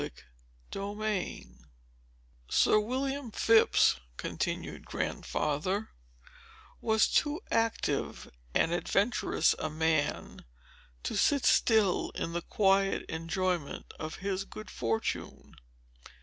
Chapter 0.01 0.95
XI 0.95 1.47
"Sir 2.49 2.79
William 2.79 3.29
Phips," 3.29 3.99
continued 4.17 4.83
Grandfather, 4.83 5.89
"was 6.81 7.07
too 7.07 7.39
active 7.51 8.31
and 8.55 8.71
adventurous 8.73 9.53
a 9.59 9.69
man 9.69 10.43
to 11.03 11.15
sit 11.15 11.45
still 11.45 12.09
in 12.15 12.33
the 12.33 12.41
quiet 12.41 13.03
enjoyment 13.09 13.93
of 13.99 14.15
his 14.15 14.43
good 14.43 14.71
fortune. 14.71 15.53